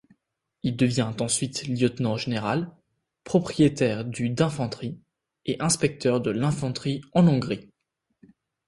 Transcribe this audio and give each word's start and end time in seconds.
Il 0.63 0.77
devient 0.77 1.11
ensuite 1.19 1.67
lieutenant-général, 1.67 2.75
propriétaire 3.23 4.03
du 4.03 4.31
d’infanterie, 4.31 4.99
et 5.45 5.57
inspecteur 5.61 6.21
de 6.21 6.31
l’infanterie 6.31 7.01
en 7.13 7.27
Hongrie. 7.27 7.69